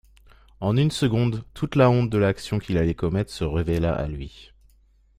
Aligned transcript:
En 0.61 0.77
une 0.77 0.89
seconde, 0.89 1.45
toute 1.53 1.75
la 1.75 1.91
honte 1.91 2.09
de 2.09 2.17
l'action 2.17 2.57
qu'il 2.57 2.79
allait 2.79 2.95
commettre 2.95 3.31
se 3.31 3.43
révéla 3.43 3.93
à 3.93 4.07
lui. 4.07 4.51